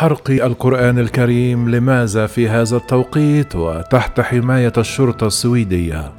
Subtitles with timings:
[0.00, 6.12] حرق القرآن الكريم لماذا في هذا التوقيت وتحت حماية الشرطة السويدية؟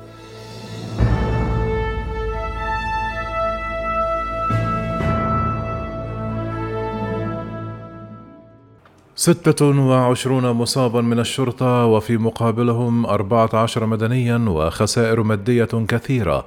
[9.15, 16.45] ستة وعشرون مصابا من الشرطة وفي مقابلهم أربعة عشر مدنيا وخسائر مادية كثيرة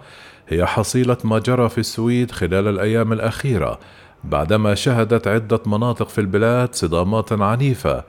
[0.48, 3.78] هي حصيلة ما جرى في السويد خلال الأيام الأخيرة
[4.24, 8.04] بعدما شهدت عدة مناطق في البلاد صدامات عنيفة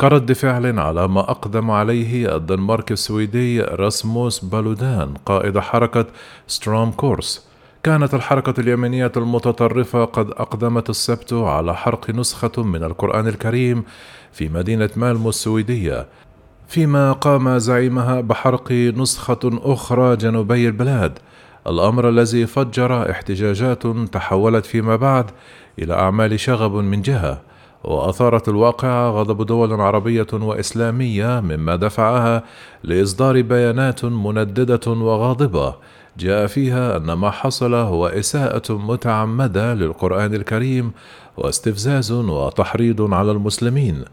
[0.00, 6.06] كرد فعل على ما أقدم عليه الدنمارك السويدي راسموس بالودان قائد حركة
[6.46, 7.46] ستروم كورس.
[7.82, 13.84] كانت الحركة اليمينية المتطرفة قد أقدمت السبت على حرق نسخة من القرآن الكريم
[14.32, 16.06] في مدينة مالمو السويدية
[16.68, 21.18] فيما قام زعيمها بحرق نسخة أخرى جنوبي البلاد.
[21.68, 25.30] الأمر الذي فجر احتجاجات تحولت فيما بعد
[25.78, 27.40] إلى أعمال شغب من جهة
[27.84, 32.42] وأثارت الواقعة غضب دول عربية وإسلامية مما دفعها
[32.84, 35.74] لإصدار بيانات منددة وغاضبة.
[36.18, 40.92] جاء فيها أن ما حصل هو إساءة متعمدة للقرآن الكريم
[41.36, 44.04] واستفزاز وتحريض على المسلمين.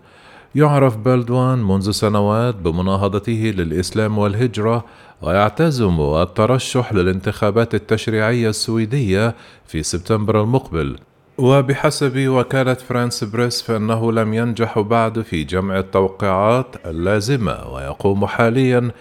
[0.55, 4.85] يعرف بلدوان منذ سنوات بمناهضته للإسلام والهجرة
[5.21, 9.35] ويعتزم الترشح للانتخابات التشريعية السويدية
[9.67, 10.97] في سبتمبر المقبل.
[11.37, 18.91] وبحسب وكالة فرانس بريس فإنه لم ينجح بعد في جمع التوقيعات اللازمة ويقوم حاليا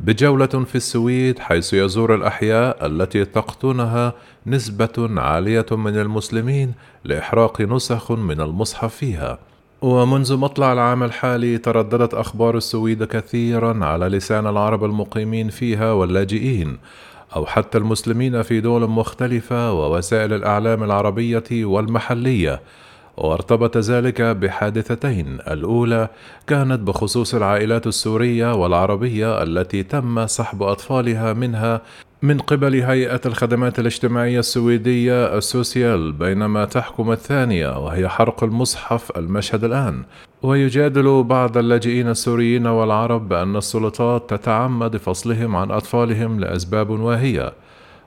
[0.00, 4.12] بجولة في السويد حيث يزور الأحياء التي تقطنها
[4.46, 6.72] نسبة عالية من المسلمين
[7.04, 9.38] لإحراق نسخ من المصحف فيها.
[9.82, 16.78] ومنذ مطلع العام الحالي ترددت أخبار السويد كثيرا على لسان العرب المقيمين فيها واللاجئين
[17.36, 22.60] أو حتى المسلمين في دول مختلفة ووسائل الإعلام العربية والمحلية
[23.16, 25.38] وارتبط ذلك بحادثتين.
[25.50, 26.08] الأولى
[26.46, 31.80] كانت بخصوص العائلات السورية والعربية التي تم سحب أطفالها منها
[32.22, 40.02] من قبل هيئة الخدمات الاجتماعية السويدية السوسيال بينما تحكم الثانية وهي حرق المصحف المشهد الآن.
[40.42, 47.52] ويجادل بعض اللاجئين السوريين والعرب بأن السلطات تتعمد فصلهم عن أطفالهم لأسباب واهية.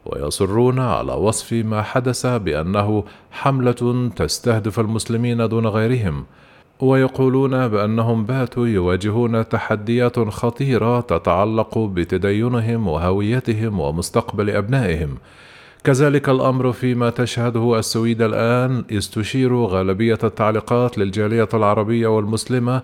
[0.06, 6.26] ويصرون على وصف ما حدث بأنه حملة تستهدف المسلمين دون غيرهم.
[6.84, 15.18] ويقولون بأنهم باتوا يواجهون تحديات خطيرة تتعلق بتدينهم وهويتهم ومستقبل أبنائهم.
[15.84, 22.82] كذلك الأمر فيما تشهده السويد الآن استشير غالبية التعليقات للجالية العربية والمسلمة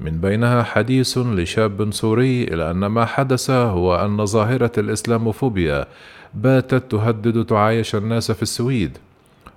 [0.00, 5.86] من بينها حديث لشاب سوري إلى أن ما حدث هو أن ظاهرة الإسلاموفوبيا
[6.34, 8.98] باتت تهدد تعايش الناس في السويد.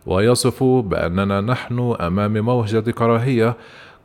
[0.06, 3.56] ويصف بأننا نحن أمام موجه كراهية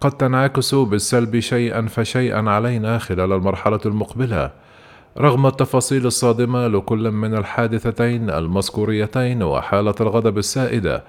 [0.00, 4.50] قد تنعكس بالسلب شيئا فشيئا علينا خلال المرحلة المقبلة.
[5.19, 11.04] رغم التفاصيل الصادمة لكل من الحادثتين المذكوريتين وحالة الغضب السائدة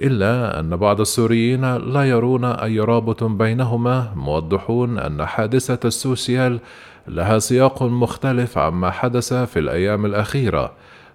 [0.00, 6.60] إلا أن بعض السوريين لا يرون أي رابط بينهما موضحون أن حادثة السوسيال
[7.08, 10.72] لها سياق مختلف عما حدث في الأيام الأخيرة.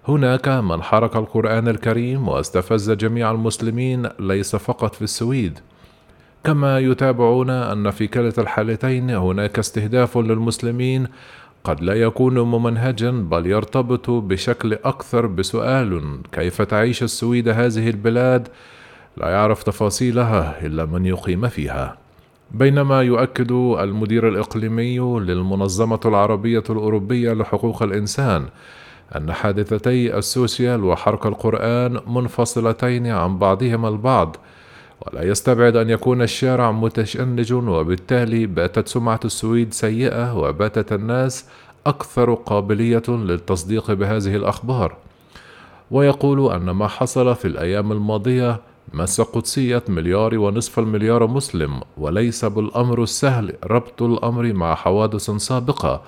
[0.08, 5.58] هناك من حرك القرآن الكريم واستفز جميع المسلمين ليس فقط في السويد.
[6.44, 11.06] كما يتابعون أن في كلتا الحالتين هناك استهداف للمسلمين.
[11.64, 18.48] قد لا يكون ممنهجا بل يرتبط بشكل أكثر بسؤال كيف تعيش السويد هذه البلاد؟
[19.16, 21.96] لا يعرف تفاصيلها إلا من يقيم فيها.
[22.50, 28.44] بينما يؤكد المدير الإقليمي للمنظمة العربية الأوروبية لحقوق الإنسان
[29.16, 34.36] أن حادثتي السوسيال وحرق القرآن منفصلتين عن بعضهما البعض
[35.06, 41.44] ولا يستبعد أن يكون الشارع متشنج وبالتالي باتت سمعة السويد سيئة وباتت الناس
[41.86, 44.96] أكثر قابلية للتصديق بهذه الأخبار.
[45.90, 48.60] ويقول أن ما حصل في الأيام الماضية
[48.94, 56.02] مس قدسية مليار ونصف المليار مسلم وليس بالأمر السهل ربط الأمر مع حوادث سابقة.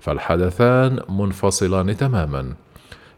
[0.00, 2.52] فالحدثان منفصلان تماما.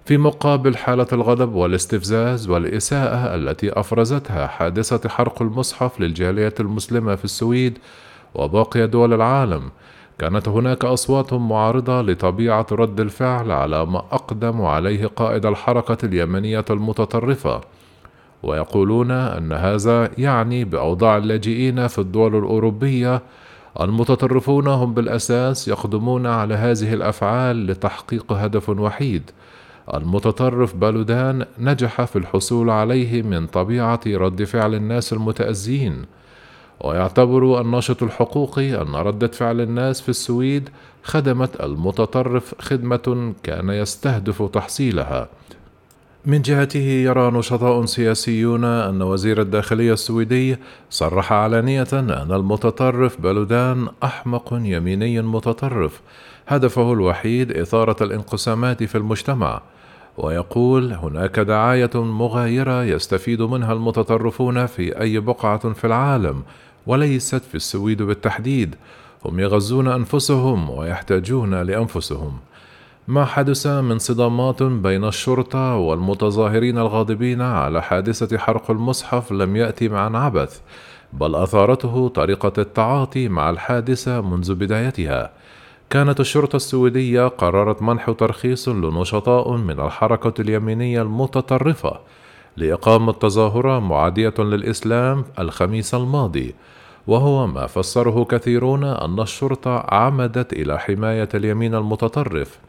[0.04, 7.78] في مقابل حالة الغضب والاستفزاز والإساءة التي أفرزتها حادثة حرق المصحف للجالية المسلمة في السويد
[8.34, 9.70] وباقي دول العالم
[10.18, 17.60] كانت هناك أصوات معارضة لطبيعة رد الفعل على ما أقدم عليه قائد الحركة اليمنية المتطرفة.
[18.42, 23.22] ويقولون أن هذا يعني بأوضاع اللاجئين في الدول الأوروبية
[23.80, 29.30] المتطرفون هم بالأساس يقدمون على هذه الأفعال لتحقيق هدف وحيد.
[29.94, 36.04] المتطرف بالودان نجح في الحصول عليه من طبيعة رد فعل الناس المتأزين.
[36.80, 40.68] ويعتبر الناشط الحقوقي أن ردة فعل الناس في السويد
[41.02, 45.28] خدمت المتطرف خدمة كان يستهدف تحصيلها.
[46.26, 50.56] من جهته يرى نشطاء سياسيون أن وزير الداخلية السويدي
[50.90, 56.00] صرح علانية أن المتطرف بلودان أحمق يميني متطرف.
[56.48, 59.60] هدفه الوحيد إثارة الانقسامات في المجتمع.
[60.18, 66.42] ويقول هناك دعاية مغايرة يستفيد منها المتطرفون في أي بقعة في العالم
[66.86, 68.74] وليست في السويد بالتحديد.
[69.24, 72.38] هم يغزون أنفسهم ويحتاجون لأنفسهم.
[73.08, 80.16] ما حدث من صدامات بين الشرطة والمتظاهرين الغاضبين على حادثة حرق المصحف لم يأتي عن
[80.16, 80.60] عبث
[81.12, 85.30] بل أثارته طريقة التعاطي مع الحادثة منذ بدايتها.
[85.90, 92.00] كانت الشرطة السويدية قررت منح ترخيص لنشطاء من الحركة اليمينية المتطرفة
[92.56, 96.54] لإقامة تظاهرة معادية للإسلام الخميس الماضي
[97.06, 102.67] وهو ما فسره كثيرون أن الشرطة عمدت إلى حماية اليمين المتطرف.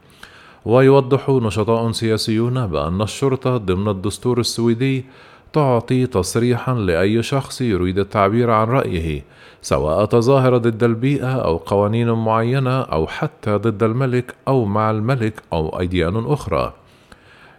[0.64, 5.04] ويوضح نشطاء سياسيون بأن الشرطة ضمن الدستور السويدي
[5.52, 9.24] تعطي تصريحا لأي شخص يريد التعبير عن رأيه
[9.62, 15.68] سواء تظاهر ضد البيئة أو قوانين معينة أو حتى ضد الملك أو مع الملك أو
[15.80, 16.72] أديان أخرى.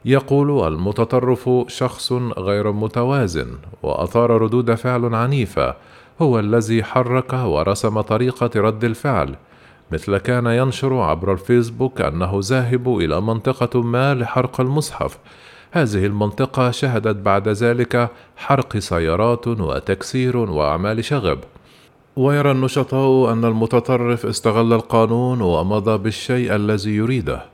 [0.06, 3.48] يقول المتطرف شخص غير متوازن
[3.84, 5.76] وأثار ردود فعل عنيفة
[6.22, 9.36] هو الذي حرك ورسم طريقة رد الفعل
[9.92, 15.18] مثل كان ينشر عبر الفيسبوك أنه ذاهب إلى منطقة ما لحرق المصحف.
[15.72, 21.40] هذه المنطقة شهدت بعد ذلك حرق سيارات وتكسير وأعمال شغب.
[22.16, 27.46] ويرى النشطاء أن المتطرف استغل القانون ومضى بالشيء الذي يريده.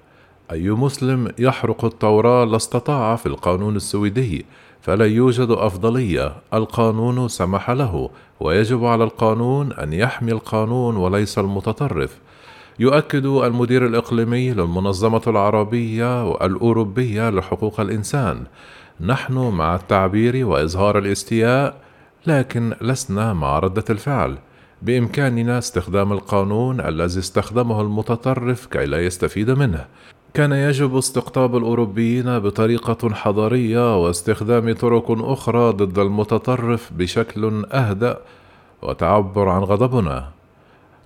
[0.51, 4.45] أي مسلم يحرق التوراة لاستطاع في القانون السويدي
[4.81, 6.35] فلا يوجد أفضلية.
[6.53, 8.09] القانون سمح له
[8.39, 12.17] ويجب على القانون أن يحمي القانون وليس المتطرف.
[12.79, 18.43] يؤكد المدير الإقليمي للمنظمة العربية والأوروبية لحقوق الإنسان
[19.01, 21.77] نحن مع التعبير وإظهار الاستياء
[22.27, 24.37] لكن لسنا مع ردة الفعل
[24.81, 29.85] بإمكاننا استخدام القانون الذي استخدمه المتطرف كي لا يستفيد منه.
[30.33, 38.17] كان يجب استقطاب الأوروبيين بطريقة حضارية واستخدام طرق أخرى ضد المتطرف بشكل أهدأ
[38.81, 40.36] وتعبر عن غضبنا.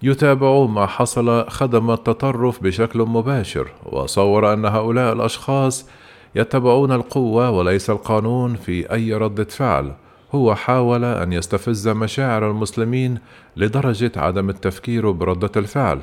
[0.03, 5.89] يتابع ما حصل خدم التطرف بشكل مباشر وصور أن هؤلاء الأشخاص
[6.35, 9.91] يتبعون القوة وليس القانون في أي ردة فعل.
[10.35, 13.17] هو حاول أن يستفز مشاعر المسلمين
[13.57, 15.99] لدرجة عدم التفكير بردة الفعل.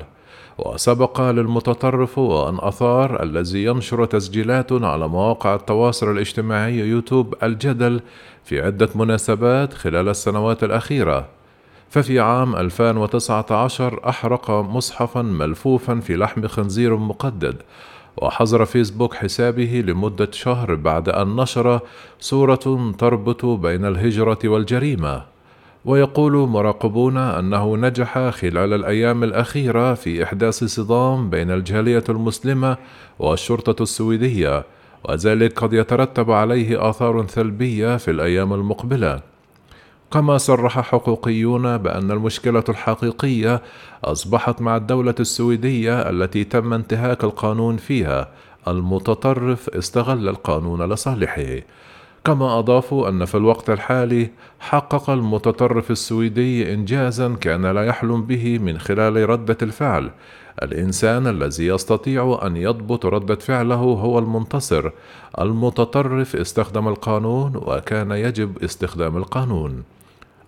[0.57, 8.01] وسبق للمتطرف وأن أثار الذي ينشر تسجيلات على مواقع التواصل الاجتماعي يوتيوب الجدل
[8.43, 11.38] في عدة مناسبات خلال السنوات الأخيرة.
[11.89, 17.55] ففي عام 2019 أحرق مصحفا ملفوفا في لحم خنزير مقدد
[18.17, 21.79] وحظر فيسبوك حسابه لمدة شهر بعد أن نشر
[22.19, 25.23] صورة تربط بين الهجرة والجريمة.
[25.85, 32.77] ويقول مراقبون أنه نجح خلال الأيام الأخيرة في إحداث صدام بين الجالية المسلمة
[33.19, 34.63] والشرطة السويدية
[35.09, 39.28] وذلك قد يترتب عليه آثار سلبية في الأيام المقبلة.
[40.11, 43.61] كما صرح حقوقيون بأن المشكلة الحقيقية
[44.03, 48.27] أصبحت مع الدولة السويدية التي تم انتهاك القانون فيها.
[48.67, 51.61] المتطرف استغل القانون لصالحه.
[52.25, 58.77] كما أضافوا أن في الوقت الحالي حقق المتطرف السويدي إنجازا كان لا يحلم به من
[58.77, 60.11] خلال ردة الفعل.
[60.63, 64.89] الإنسان الذي يستطيع أن يضبط ردة فعله هو المنتصر.
[65.39, 69.83] المتطرف استخدم القانون وكان يجب استخدام القانون.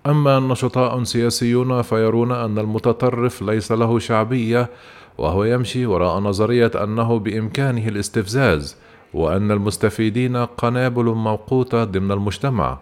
[0.06, 4.70] أما النشطاء سياسيون فيرون أن المتطرف ليس له شعبية
[5.18, 8.78] وهو يمشي وراء نظرية أنه بإمكانه الاستفزاز
[9.14, 12.78] وأن المستفيدين قنابل موقوتة ضمن المجتمع.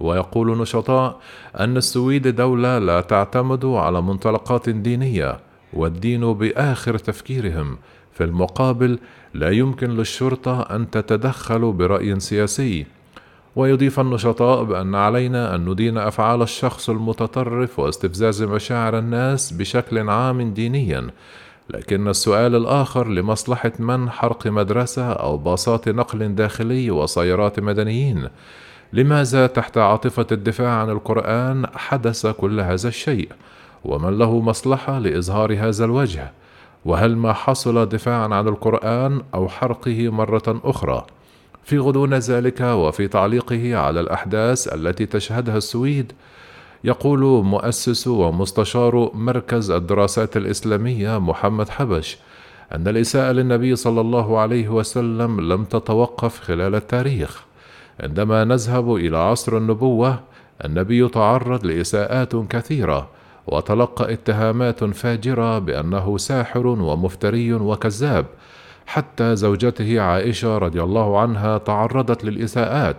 [0.00, 1.20] ويقول نشطاء
[1.60, 5.40] أن السويد دولة لا تعتمد على منطلقات دينية
[5.72, 7.78] والدين بآخر تفكيرهم.
[8.12, 8.98] في المقابل
[9.34, 12.86] لا يمكن للشرطة أن تتدخل برأي سياسي.
[13.56, 21.10] ويضيف النشطاء بأن علينا أن ندين أفعال الشخص المتطرف واستفزاز مشاعر الناس بشكل عام دينيا.
[21.70, 28.28] لكن السؤال الآخر لمصلحة من حرق مدرسة أو باصات نقل داخلي وسيارات مدنيين؟
[28.92, 33.28] لماذا تحت عاطفة الدفاع عن القرآن حدث كل هذا الشيء؟
[33.84, 36.32] ومن له مصلحة لإظهار هذا الوجه؟
[36.84, 41.06] وهل ما حصل دفاعا عن القرآن أو حرقه مرة أخرى؟
[41.64, 46.12] في غضون ذلك وفي تعليقه على الأحداث التي تشهدها السويد
[46.84, 52.18] يقول مؤسس ومستشار مركز الدراسات الإسلامية محمد حبش
[52.72, 57.44] أن الإساءة للنبي صلى الله عليه وسلم لم تتوقف خلال التاريخ
[58.00, 60.20] عندما نذهب إلى عصر النبوة
[60.64, 63.08] النبي تعرض لإساءات كثيرة
[63.46, 68.26] وتلقى اتهامات فاجرة بأنه ساحر ومفتري وكذاب
[68.90, 72.96] حتى زوجته عائشة رضي الله عنها تعرضت للإساءات.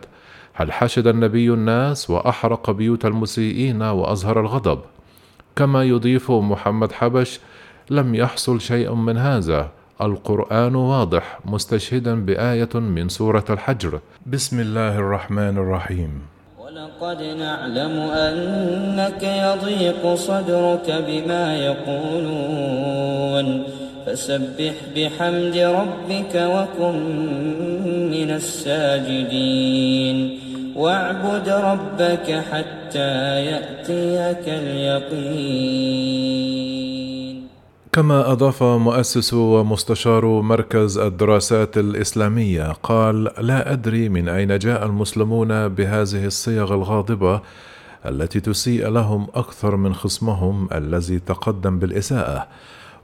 [0.54, 4.80] هل حشد النبي الناس وأحرق بيوت المسيئين وأظهر الغضب؟
[5.56, 7.40] كما يضيف محمد حبش
[7.90, 9.70] لم يحصل شيء من هذا.
[10.02, 14.00] القرآن واضح مستشهدا بآية من سورة الحجر.
[14.26, 16.22] بسم الله الرحمن الرحيم.
[16.60, 17.92] ولقد نعلم
[18.28, 23.48] أنك يضيق صدرك بما يقولون.
[24.05, 26.98] فسبح بحمد ربك وكن
[28.12, 30.17] من الساجدين.
[30.75, 36.31] واعبد ربك حتى يأتيك اليقين.
[37.91, 46.25] كما أضاف مؤسس ومستشار مركز الدراسات الإسلامية قال لا أدري من أين جاء المسلمون بهذه
[46.25, 47.41] الصيغ الغاضبة
[48.05, 52.48] التي تسيء لهم أكثر من خصمهم الذي تقدم بالإساءة.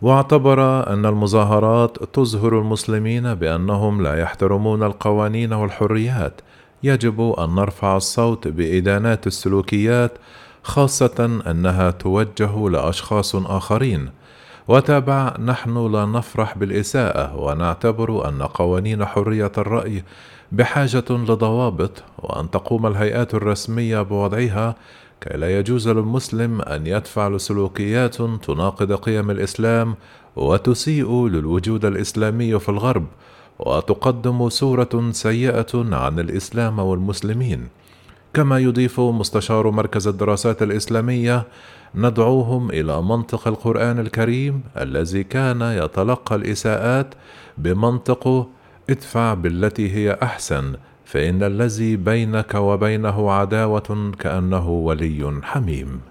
[0.02, 6.42] واعتبر أن المظاهرات تظهر المسلمين بأنهم لا يحترمون القوانين والحريات.
[6.84, 10.12] يجب أن نرفع الصوت بإدانات السلوكيات
[10.64, 14.10] خاصة أنها توجه لأشخاص آخرين.
[14.68, 20.04] وتابع نحن لا نفرح بالإساءة ونعتبر أن قوانين حرية الرأي
[20.52, 24.76] بحاجة لضوابط وأن تقوم الهيئات الرسمية بوضعها
[25.22, 29.96] كي لا يجوز للمسلم أن يدفع لسلوكيات تناقض قيم الإسلام
[30.36, 33.06] وتسيء للوجود الإسلامي في الغرب
[33.60, 37.68] وتقدم صورة سيئة عن الإسلام والمسلمين.
[38.34, 41.46] كما يضيف مستشار مركز الدراسات الإسلامية
[41.96, 47.14] ندعوهم إلى منطق القرآن الكريم الذي كان يتلقى الإساءات
[47.58, 48.48] بمنطق
[48.90, 50.74] ادفع بالتي هي أحسن
[51.08, 56.02] فإن الذي بينك وبينه عداوة كأنه ولي حميم.